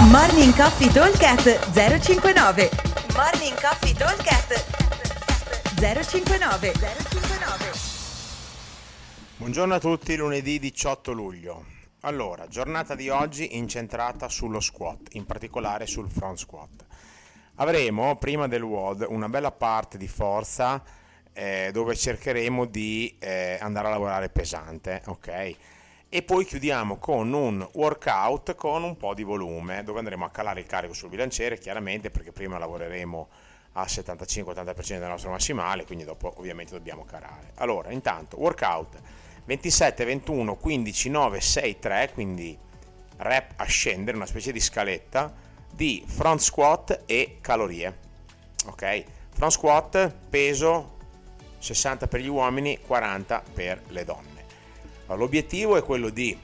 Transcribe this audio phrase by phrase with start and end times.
[0.00, 2.70] Morning Coffee Talkcast 059
[3.16, 4.64] Morning Coffee Talkcast
[5.74, 7.72] 059 059
[9.38, 11.64] Buongiorno a tutti, lunedì 18 luglio.
[12.02, 16.86] Allora, giornata di oggi incentrata sullo squat, in particolare sul front squat.
[17.56, 20.80] Avremo prima del WOD una bella parte di forza
[21.32, 25.56] eh, dove cercheremo di eh, andare a lavorare pesante, ok?
[26.10, 30.60] E poi chiudiamo con un workout con un po' di volume dove andremo a calare
[30.60, 33.28] il carico sul bilanciere chiaramente perché prima lavoreremo
[33.72, 37.52] al 75-80% del nostro massimale quindi dopo ovviamente dobbiamo calare.
[37.56, 38.98] Allora intanto workout
[39.44, 42.58] 27 21 15 9 6 3 quindi
[43.18, 45.30] rep a scendere una specie di scaletta
[45.70, 47.98] di front squat e calorie
[48.64, 49.04] ok?
[49.34, 50.96] Front squat peso
[51.58, 54.37] 60 per gli uomini 40 per le donne
[55.14, 56.36] L'obiettivo è quello di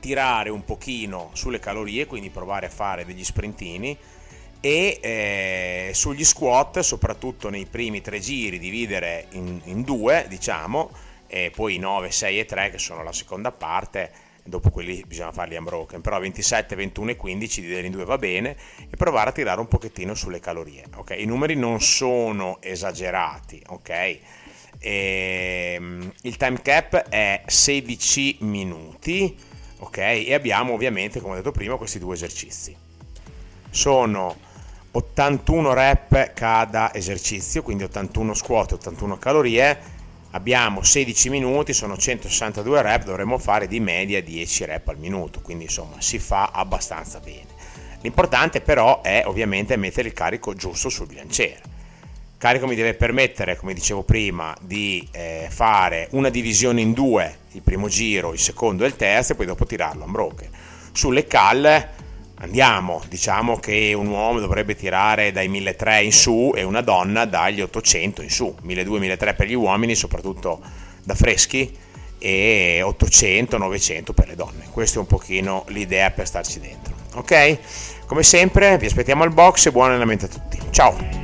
[0.00, 3.96] tirare un pochino sulle calorie, quindi provare a fare degli sprintini
[4.60, 10.90] e eh, sugli squat, soprattutto nei primi tre giri, dividere in, in due, diciamo,
[11.26, 14.10] e poi 9, 6 e 3 che sono la seconda parte,
[14.42, 18.56] dopo quelli bisogna farli unbroken, però 27, 21 e 15 dividere in due va bene
[18.90, 21.14] e provare a tirare un pochettino sulle calorie, ok?
[21.18, 23.88] I numeri non sono esagerati, ok?
[23.90, 24.18] E,
[26.26, 29.36] il time cap è 16 minuti,
[29.78, 29.98] ok?
[29.98, 32.74] E abbiamo ovviamente, come ho detto prima, questi due esercizi.
[33.68, 34.34] Sono
[34.92, 39.92] 81 rep cada esercizio, quindi 81 squat, 81 calorie.
[40.30, 45.64] Abbiamo 16 minuti, sono 162 rep, dovremmo fare di media 10 rep al minuto, quindi
[45.64, 47.48] insomma si fa abbastanza bene.
[48.00, 51.73] L'importante però è ovviamente mettere il carico giusto sul bilanciere
[52.44, 57.62] carico mi deve permettere, come dicevo prima, di eh, fare una divisione in due, il
[57.62, 60.50] primo giro, il secondo e il terzo, e poi dopo tirarlo a broche.
[60.92, 61.92] Sulle calle
[62.40, 67.62] andiamo, diciamo che un uomo dovrebbe tirare dai 1300 in su e una donna dagli
[67.62, 70.60] 800 in su, 1200-1300 per gli uomini, soprattutto
[71.02, 71.74] da freschi,
[72.18, 74.66] e 800-900 per le donne.
[74.70, 76.92] Questa è un pochino l'idea per starci dentro.
[77.14, 78.04] Ok?
[78.04, 80.58] Come sempre vi aspettiamo al box e buon allenamento a tutti.
[80.68, 81.23] Ciao!